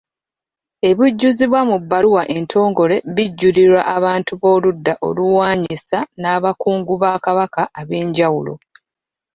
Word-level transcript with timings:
Ebijjuzibwa 0.89 1.59
mu 1.69 1.75
bbaluwa 1.81 2.23
entongole 2.37 2.95
bijulirwa 3.15 3.81
abantu 3.95 4.31
b’oludda 4.41 4.93
oluwaanyisa 5.07 5.99
n'abakungu 6.19 6.93
ba 7.01 7.11
Kabaka 7.25 7.63
ab'enjawulo. 7.79 8.53